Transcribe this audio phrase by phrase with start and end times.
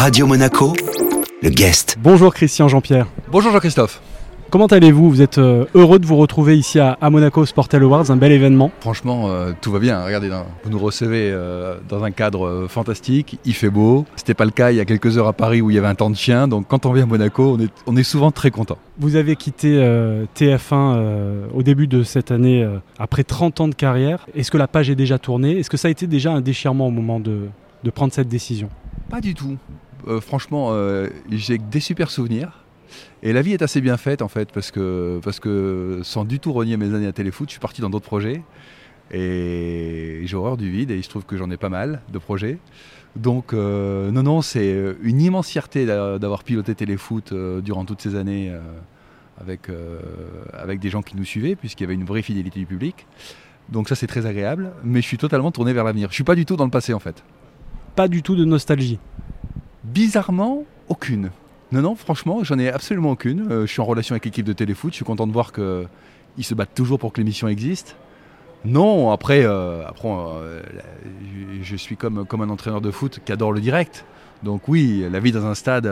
[0.00, 0.72] Radio Monaco,
[1.42, 1.98] le guest.
[2.00, 3.06] Bonjour Christian Jean-Pierre.
[3.30, 4.00] Bonjour Jean-Christophe.
[4.48, 8.16] Comment allez-vous Vous êtes euh, heureux de vous retrouver ici à, Monaco Sportel Awards, un
[8.16, 8.70] bel événement.
[8.80, 10.02] Franchement, euh, tout va bien.
[10.02, 10.30] Regardez,
[10.64, 13.38] vous nous recevez euh, dans un cadre fantastique.
[13.44, 14.06] Il fait beau.
[14.16, 15.86] C'était pas le cas il y a quelques heures à Paris où il y avait
[15.86, 16.48] un temps de chien.
[16.48, 18.78] Donc quand on vient à Monaco, on est, on est souvent très content.
[18.98, 19.76] Vous avez quitté
[20.34, 22.66] TF1 au début de cette année
[22.98, 24.24] après 30 ans de carrière.
[24.34, 25.58] Est-ce que la page est déjà tournée?
[25.58, 27.48] Est-ce que ça a été déjà un déchirement au moment de,
[27.84, 28.70] de prendre cette décision?
[29.10, 29.58] Pas du tout.
[30.20, 30.74] Franchement,
[31.30, 32.64] j'ai des super souvenirs.
[33.22, 36.76] Et la vie est assez bien faite en fait, parce que, sans du tout renier
[36.76, 38.42] mes années à téléfoot, je suis parti dans d'autres projets.
[39.12, 42.18] Et j'ai horreur du vide et il se trouve que j'en ai pas mal de
[42.18, 42.58] projets.
[43.16, 48.14] Donc euh, non, non, c'est une immense fierté d'avoir piloté téléfoot euh, durant toutes ces
[48.14, 48.60] années euh,
[49.40, 49.68] avec,
[50.52, 53.06] avec des gens qui nous suivaient, puisqu'il y avait une vraie fidélité du public.
[53.68, 56.10] Donc ça c'est très agréable, mais je suis totalement tourné vers l'avenir.
[56.10, 57.24] Je suis pas du tout dans le passé en fait.
[57.96, 58.98] Pas du tout de nostalgie
[59.84, 61.30] Bizarrement, aucune.
[61.72, 63.50] Non, non, franchement, j'en ai absolument aucune.
[63.50, 64.92] Euh, je suis en relation avec l'équipe de téléfoot.
[64.92, 67.96] Je suis content de voir qu'ils se battent toujours pour que l'émission existe.
[68.64, 70.60] Non, après, euh, après euh,
[71.62, 74.04] je, suis comme, comme un entraîneur de foot qui adore le direct.
[74.42, 75.90] Donc oui, la vie dans un stade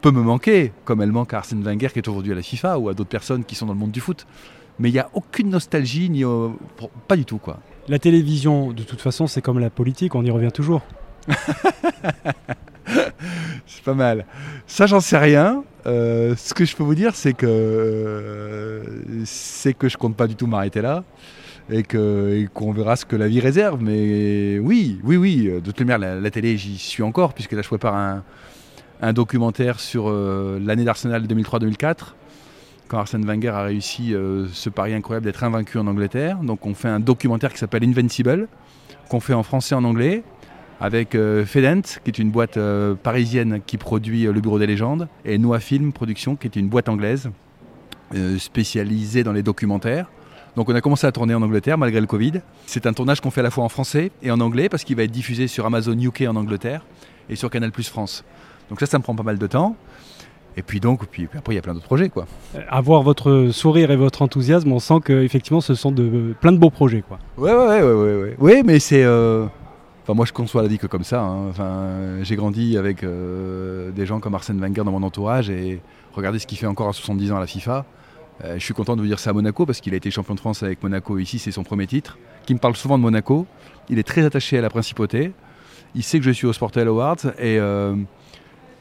[0.00, 2.78] peut me manquer, comme elle manque à Arsène Wenger qui est aujourd'hui à la FIFA
[2.78, 4.26] ou à d'autres personnes qui sont dans le monde du foot.
[4.78, 6.24] Mais il n'y a aucune nostalgie, ni,
[7.08, 7.38] pas du tout.
[7.38, 7.58] quoi.
[7.88, 10.82] La télévision, de toute façon, c'est comme la politique, on y revient toujours.
[13.66, 14.26] c'est pas mal.
[14.66, 15.64] Ça, j'en sais rien.
[15.86, 18.82] Euh, ce que je peux vous dire, c'est que euh,
[19.24, 21.04] c'est que je compte pas du tout m'arrêter là
[21.70, 23.82] et qu'on verra ce que la vie réserve.
[23.82, 25.44] Mais oui, oui, oui.
[25.46, 28.22] De toute manière, la, télé, j'y suis encore puisque là, je prépare
[29.00, 31.96] un, documentaire sur euh, l'année d'Arsenal 2003-2004
[32.86, 34.14] quand Arsène Wenger a réussi
[34.52, 36.36] ce pari incroyable d'être invaincu en Angleterre.
[36.42, 38.48] Donc on fait un documentaire qui s'appelle Invincible,
[39.08, 40.22] qu'on fait en français et en anglais
[40.82, 44.66] avec euh, Fedent, qui est une boîte euh, parisienne qui produit euh, Le Bureau des
[44.66, 47.30] légendes, et Noah Film Production, qui est une boîte anglaise
[48.36, 50.10] spécialisée dans les documentaires.
[50.54, 52.42] Donc on a commencé à tourner en Angleterre malgré le Covid.
[52.66, 54.96] C'est un tournage qu'on fait à la fois en français et en anglais parce qu'il
[54.96, 56.84] va être diffusé sur Amazon UK en Angleterre
[57.30, 58.22] et sur Canal Plus France.
[58.68, 59.76] Donc ça, ça me prend pas mal de temps.
[60.58, 62.26] Et puis donc, puis, après il y a plein d'autres projets quoi.
[62.68, 66.68] Avoir votre sourire et votre enthousiasme, on sent qu'effectivement ce sont de, plein de beaux
[66.68, 67.18] projets quoi.
[67.38, 68.36] Ouais ouais ouais ouais ouais.
[68.38, 69.06] Oui mais c'est
[70.14, 71.22] Moi, je conçois la vie que comme ça.
[71.22, 71.48] Hein.
[71.48, 75.80] Enfin, j'ai grandi avec euh, des gens comme Arsène Wenger dans mon entourage et
[76.14, 77.84] regardez ce qu'il fait encore à 70 ans à la FIFA.
[78.44, 80.34] Euh, je suis content de vous dire ça à Monaco parce qu'il a été champion
[80.34, 82.18] de France avec Monaco ici, c'est son premier titre.
[82.46, 83.46] Qui me parle souvent de Monaco.
[83.88, 85.32] Il est très attaché à la principauté.
[85.94, 87.94] Il sait que je suis au Sportel Awards et, euh,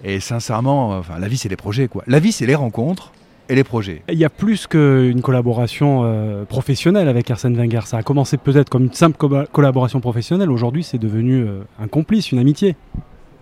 [0.03, 2.03] et sincèrement, enfin, la vie c'est les projets quoi.
[2.07, 3.11] La vie c'est les rencontres
[3.51, 4.01] et les projets.
[4.07, 7.81] Il y a plus qu'une collaboration euh, professionnelle avec Arsène Wenger.
[7.83, 9.17] Ça a commencé peut-être comme une simple
[9.51, 10.49] collaboration professionnelle.
[10.49, 12.77] Aujourd'hui, c'est devenu euh, un complice, une amitié.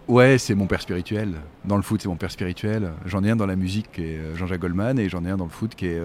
[0.08, 1.34] Ouais, c'est mon père spirituel.
[1.64, 2.90] Dans le foot, c'est mon père spirituel.
[3.06, 5.38] J'en ai un dans la musique qui est euh, Jean-Jacques Goldman et j'en ai un
[5.38, 6.02] dans le foot qui est,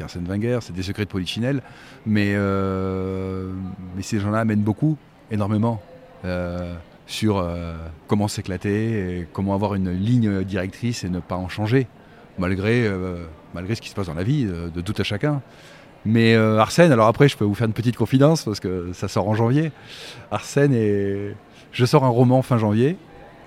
[0.00, 0.60] Arsène Wenger.
[0.62, 1.60] C'est des secrets de Polichinelle.
[2.06, 2.34] Mais,
[3.94, 4.96] mais ces gens-là amènent beaucoup,
[5.30, 5.82] énormément,
[7.06, 7.46] sur
[8.06, 11.86] comment s'éclater et comment avoir une ligne directrice et ne pas en changer
[12.38, 13.24] malgré, euh,
[13.54, 15.42] malgré ce qui se passe dans la vie euh, de tout à chacun.
[16.04, 19.08] Mais euh, Arsène, alors après, je peux vous faire une petite confidence parce que ça
[19.08, 19.72] sort en janvier.
[20.30, 21.34] Arsène et
[21.72, 22.96] je sors un roman fin janvier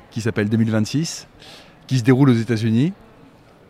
[0.09, 1.27] qui s'appelle 2026,
[1.85, 2.93] qui se déroule aux États-Unis,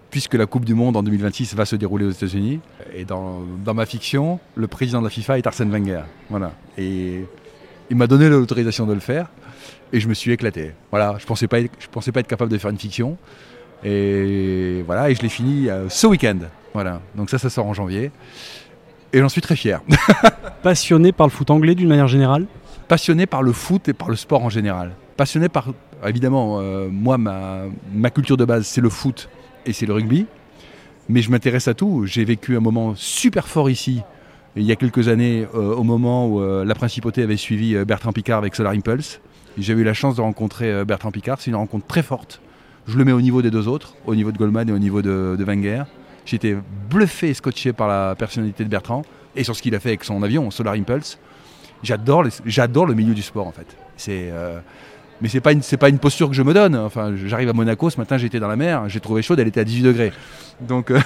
[0.09, 2.61] puisque la Coupe du Monde en 2026 va se dérouler aux États-Unis.
[2.95, 6.03] Et dans, ma fiction, le président de la FIFA est Arsène Wenger.
[6.29, 6.53] Voilà.
[6.77, 7.25] Et
[7.89, 9.29] il m'a donné l'autorisation de le faire,
[9.91, 10.71] et je me suis éclaté.
[10.91, 11.17] Voilà.
[11.19, 11.47] Je pensais
[11.91, 13.17] pensais pas être capable de faire une fiction.
[13.83, 16.39] Et voilà, et je l'ai fini euh, ce week-end.
[16.73, 18.11] Voilà, donc ça, ça sort en janvier.
[19.13, 19.81] Et j'en suis très fier.
[20.63, 22.45] Passionné par le foot anglais d'une manière générale?
[22.87, 24.91] Passionné par le foot et par le sport en général.
[25.15, 25.67] Passionné par,
[26.05, 27.61] évidemment, euh, moi, ma,
[27.93, 29.29] ma culture de base, c'est le foot
[29.65, 30.25] et c'est le rugby.
[31.09, 32.05] Mais je m'intéresse à tout.
[32.05, 34.01] J'ai vécu un moment super fort ici,
[34.55, 38.39] il y a quelques années, euh, au moment où la principauté avait suivi Bertrand Picard
[38.39, 39.21] avec Solar Impulse.
[39.57, 41.39] J'ai eu la chance de rencontrer Bertrand Picard.
[41.39, 42.41] C'est une rencontre très forte
[42.87, 45.01] je le mets au niveau des deux autres, au niveau de Goldman et au niveau
[45.01, 45.83] de, de Wenger.
[46.25, 46.57] J'étais
[46.89, 49.03] bluffé et scotché par la personnalité de Bertrand
[49.35, 51.19] et sur ce qu'il a fait avec son avion, Solar Impulse.
[51.83, 53.77] J'adore, le milieu du sport en fait.
[54.09, 54.59] Euh,
[55.21, 56.75] mais c'est pas pas une posture que je me donne.
[56.75, 59.59] Enfin, j'arrive à Monaco ce matin, j'étais dans la mer, j'ai trouvé chaude, elle était
[59.59, 60.11] à 18 degrés.
[60.61, 60.99] Donc euh,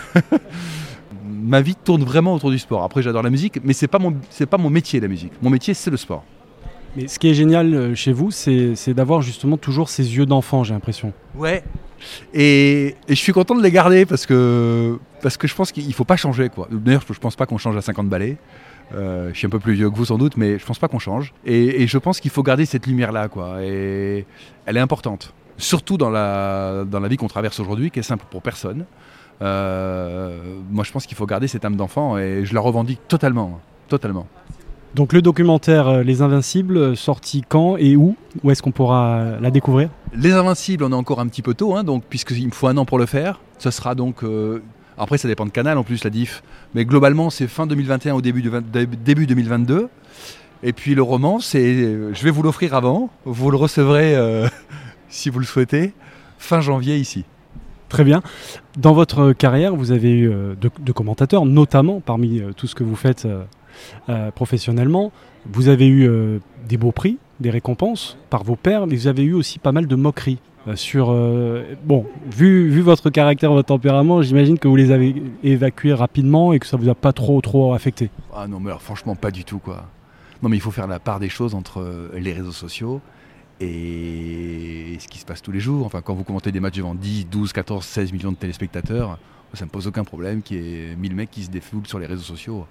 [1.26, 2.84] ma vie tourne vraiment autour du sport.
[2.84, 5.34] Après, j'adore la musique, mais c'est pas pas mon métier la musique.
[5.42, 6.24] Mon métier, c'est le sport.
[6.96, 10.64] Mais ce qui est génial euh, chez vous, c'est d'avoir justement toujours ces yeux d'enfant,
[10.64, 11.14] j'ai l'impression.
[11.36, 11.64] Ouais.
[12.34, 15.94] Et, je suis content de les garder parce que, parce que je pense qu'il ne
[15.94, 16.50] faut pas changer.
[16.72, 18.38] D'ailleurs, je ne pense pas qu'on change à 50 balais.
[18.94, 20.88] Euh, je suis un peu plus vieux que vous sans doute, mais je pense pas
[20.88, 21.34] qu'on change.
[21.46, 23.30] Et, je pense qu'il faut garder cette lumière-là.
[23.62, 24.26] Et
[24.66, 25.34] elle est importante.
[25.58, 28.86] surtout dans la, dans la vie qu'on traverse aujourd'hui, qui est simple pour personne.
[29.42, 30.38] Euh,
[30.70, 33.60] moi, je pense qu'il faut garder cette âme d'enfant et je la revendique totalement.
[33.88, 34.28] Totalement.
[34.96, 38.16] Donc le documentaire euh, Les Invincibles, euh, sorti quand et où?
[38.44, 39.90] Où est-ce qu'on pourra la découvrir?
[40.14, 42.78] Les Invincibles, on est encore un petit peu tôt, hein, donc, puisqu'il me faut un
[42.78, 43.40] an pour le faire.
[43.58, 44.24] Ce sera donc...
[44.98, 46.44] après, ça dépend de canal en plus, la diff.
[46.74, 48.44] Mais globalement, c'est fin 2021 au début,
[49.04, 49.88] début 2022.
[50.64, 51.74] Et puis le roman, c'est...
[52.14, 53.10] Je vais vous l'offrir avant.
[53.26, 54.16] Vous le recevrez,
[55.10, 55.94] si vous le souhaitez,
[56.38, 57.26] fin janvier ici.
[57.92, 58.22] Très bien.
[58.78, 62.86] Dans votre carrière, vous avez eu euh, de, commentateurs, notamment parmi euh, tout ce que
[62.86, 63.44] vous faites euh,
[64.36, 65.12] professionnellement.
[65.46, 69.34] Vous avez eu des beaux prix, des récompenses par vos pairs, mais vous avez eu
[69.34, 70.40] aussi pas mal de moqueries.
[70.76, 71.08] sur
[71.84, 76.68] bon, vu, votre caractère, votre tempérament, j'imagine que vous les avez évacués rapidement et que
[76.68, 78.10] ça vous a pas trop trop affecté.
[78.34, 79.88] Ah non, mais alors, franchement pas du tout quoi.
[80.42, 83.02] Non mais il faut faire la part des choses entre les réseaux sociaux
[83.60, 85.86] et ce qui se passe tous les jours.
[85.86, 89.18] Enfin, quand vous commentez des matchs devant 10, 12, 14, 16 millions de téléspectateurs,
[89.54, 92.00] ça ne me pose aucun problème qu'il y ait 1000 mecs qui se défoulent sur
[92.00, 92.66] les réseaux sociaux.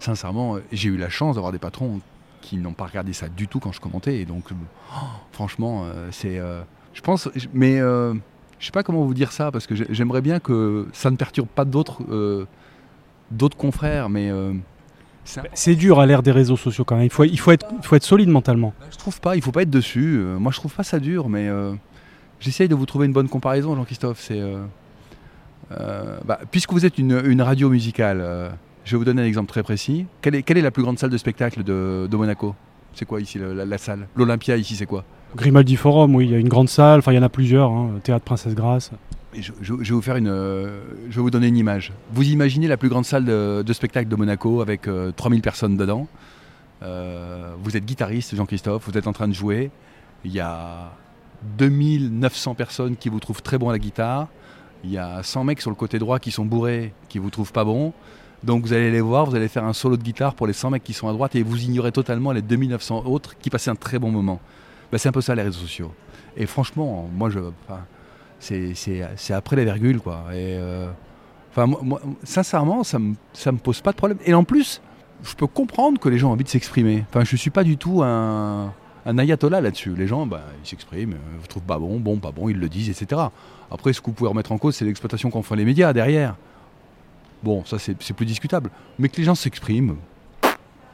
[0.00, 2.00] Sincèrement, j'ai eu la chance d'avoir des patrons
[2.40, 4.18] qui n'ont pas regardé ça du tout quand je commentais.
[4.18, 4.96] Et donc, oh,
[5.32, 6.38] franchement, euh, c'est.
[6.38, 6.62] Euh,
[6.92, 7.28] je pense.
[7.52, 8.14] Mais euh,
[8.58, 11.48] je sais pas comment vous dire ça, parce que j'aimerais bien que ça ne perturbe
[11.48, 12.46] pas d'autres
[13.30, 14.30] d'autres confrères, mais
[15.24, 17.04] c'est dur à l'ère des réseaux sociaux quand même.
[17.04, 18.74] Il faut, il faut, être, faut être solide mentalement.
[18.90, 20.18] Je trouve pas, il faut pas être dessus.
[20.18, 21.72] Euh, moi, je trouve pas ça dur, mais euh,
[22.40, 24.20] j'essaye de vous trouver une bonne comparaison, Jean-Christophe.
[24.20, 24.40] C'est,
[25.70, 28.52] euh, bah, puisque vous êtes une, radio musicale,
[28.84, 30.06] je vais vous donner un exemple très précis.
[30.20, 32.54] Quelle est, quelle est la plus grande salle de spectacle de, Monaco?
[32.92, 34.06] C'est quoi ici la, salle?
[34.14, 35.04] L'Olympia ici, c'est quoi?
[35.36, 37.00] Grimaldi Forum, oui, il y a une grande salle.
[37.00, 37.70] Enfin, il y en a plusieurs.
[37.70, 38.92] Hein, Théâtre Princesse Grasse
[39.40, 41.92] je, vais vous faire une, euh, je vais vous donner une image.
[42.12, 44.82] Vous imaginez la plus grande salle de, spectacle de Monaco avec
[45.16, 46.06] 3000 euh, personnes dedans.
[46.82, 49.70] Euh, vous êtes guitariste, Jean-Christophe, vous êtes en train de jouer.
[50.24, 50.92] Il y a
[51.58, 54.28] 2900 personnes qui vous trouvent très bon à la guitare.
[54.84, 57.52] Il y a 100 mecs sur le côté droit qui sont bourrés, qui vous trouvent
[57.52, 57.92] pas bon.
[58.44, 60.70] Donc vous allez les voir, vous allez faire un solo de guitare pour les 100
[60.70, 63.76] mecs qui sont à droite et vous ignorez totalement les 2900 autres qui passaient un
[63.76, 64.40] très bon moment.
[64.92, 65.92] Ben, c'est un peu ça les réseaux sociaux.
[66.36, 67.40] Et franchement, moi je
[68.38, 70.24] c'est après la virgule, quoi.
[70.32, 70.90] Et, euh,
[71.50, 74.18] enfin, moi, sincèrement, ça me, ça me pose pas de problème.
[74.24, 74.80] Et en plus,
[75.22, 77.04] je peux comprendre que les gens ont envie de s'exprimer.
[77.08, 78.72] Enfin, je suis pas du tout un,
[79.06, 79.94] un ayatollah là-dessus.
[79.96, 82.68] Les gens, bah, ils s'expriment, euh, vous trouvent pas bon, bon, pas bon, ils le
[82.68, 83.22] disent, etc.
[83.70, 86.36] Après, ce que vous pouvez remettre en cause, c'est l'exploitation qu'en font les médias derrière.
[87.44, 88.70] Bon, ça c'est plus discutable.
[88.98, 89.96] Mais que les gens s'expriment,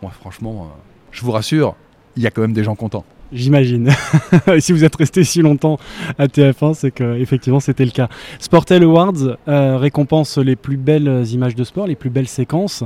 [0.02, 0.79] moi franchement, euh,
[1.12, 1.76] je vous rassure,
[2.17, 3.05] il y a quand même des gens contents.
[3.32, 3.88] J'imagine.
[4.58, 5.79] si vous êtes resté si longtemps
[6.19, 8.08] à TF1, c'est que effectivement c'était le cas.
[8.41, 12.82] Sportel Awards euh, récompense les plus belles images de sport, les plus belles séquences.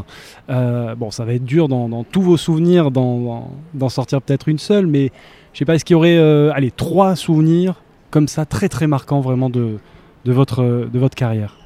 [0.50, 3.48] Euh, bon, ça va être dur dans, tous vos souvenirs d'en
[3.88, 5.10] sortir peut-être une seule, mais
[5.54, 6.18] je sais pas, est-ce qu'il y aurait
[6.50, 9.78] allez, trois souvenirs comme ça très très marquants vraiment de
[10.26, 11.63] votre carrière?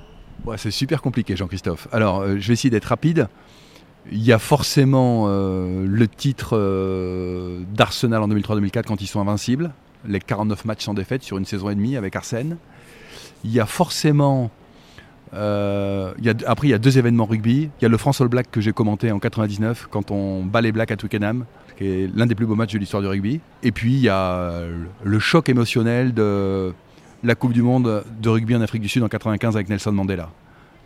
[0.57, 1.89] C'est super compliqué, Jean-Christophe.
[1.93, 3.29] Alors, je vais essayer d'être rapide.
[4.11, 9.73] Il y a forcément euh, le titre euh, d'Arsenal en 2003-2004 quand ils sont invincibles,
[10.07, 12.57] les 49 matchs sans défaite sur une saison et demie avec Arsène.
[13.45, 14.51] Il y a forcément.
[15.35, 16.15] Euh,
[16.47, 17.69] après, il y a deux événements rugby.
[17.79, 20.63] Il y a le France All Black que j'ai commenté en 99 quand on bat
[20.63, 21.45] les Blacks à Twickenham,
[21.77, 23.41] qui est l'un des plus beaux matchs de l'histoire du rugby.
[23.63, 24.63] Et puis, il y a
[25.03, 26.73] le choc émotionnel de
[27.23, 30.31] la Coupe du Monde de rugby en Afrique du Sud en 95 avec Nelson Mandela.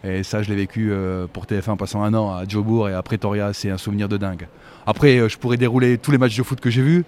[0.05, 2.95] Et ça, je l'ai vécu euh, pour TF1 en passant un an à Jobourg et
[2.95, 3.53] à Pretoria.
[3.53, 4.49] C'est un souvenir de dingue.
[4.85, 7.05] Après, euh, je pourrais dérouler tous les matchs de foot que j'ai vus.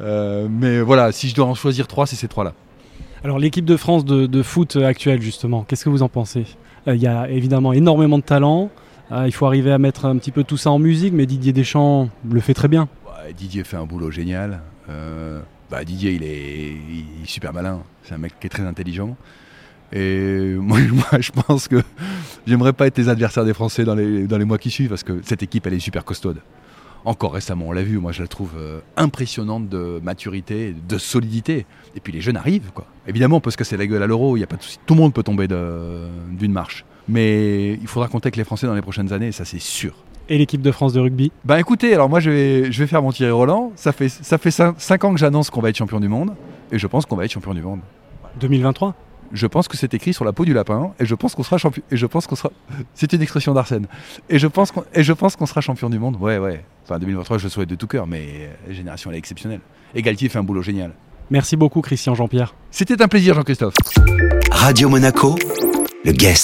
[0.00, 2.52] Euh, mais voilà, si je dois en choisir trois, c'est ces trois-là.
[3.22, 6.44] Alors, l'équipe de France de, foot actuelle, justement, qu'est-ce que vous en pensez?
[6.86, 8.68] Il y a évidemment énormément de talent.
[9.10, 12.10] il faut arriver à mettre un petit peu tout ça en musique, mais Didier Deschamps
[12.30, 12.88] le fait très bien.
[13.34, 14.60] Didier fait un boulot génial.
[15.70, 17.82] Bah, Didier, il est, super malin.
[18.02, 19.16] C'est un mec qui est très intelligent.
[19.92, 20.78] Et moi,
[21.18, 21.82] je pense que
[22.46, 25.42] j'aimerais pas être les adversaires des Français dans les, mois qui suivent parce que cette
[25.42, 26.40] équipe, elle est super costaude.
[27.06, 31.66] Encore récemment, on l'a vu, moi je la trouve euh, impressionnante de maturité, de solidité.
[31.94, 32.86] Et puis les jeunes arrivent, quoi.
[33.06, 34.78] Évidemment, peut se casser la gueule à l'euro, il y a pas de souci.
[34.86, 36.86] Tout le monde peut tomber d'une marche.
[37.06, 39.94] Mais il faudra compter avec les Français dans les prochaines années, ça c'est sûr.
[40.28, 41.32] Et l'équipe de France de rugby.
[41.44, 43.72] Bah écoutez, alors moi je vais, je vais faire mon Thierry Roland.
[43.76, 46.34] Ça fait, ça fait 5 ans que j'annonce qu'on va être champion du monde.
[46.72, 47.80] Et je pense qu'on va être champion du monde.
[48.40, 48.94] 2023
[49.32, 51.58] je pense que c'est écrit sur la peau du lapin et je pense qu'on sera
[51.58, 52.50] champion et je pense qu'on sera
[52.94, 53.86] c'est une expression d'Arsène.
[54.30, 56.16] Et je pense qu'on et je pense qu'on sera champion du monde.
[56.20, 56.64] Ouais ouais.
[56.84, 59.60] Enfin 2023 je le souhaite de tout cœur mais la euh, génération elle est exceptionnelle.
[59.94, 60.92] Et Galtier fait un boulot génial.
[61.30, 62.54] Merci beaucoup Christian Jean-Pierre.
[62.70, 63.74] C'était un plaisir Jean-Christophe.
[64.52, 65.36] Radio Monaco
[66.04, 66.42] le guest